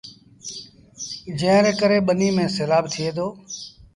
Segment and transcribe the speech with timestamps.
[1.39, 3.27] جݩهݩ ري ڪري ٻنيٚ ميݩ سيلآب ٿئي دو۔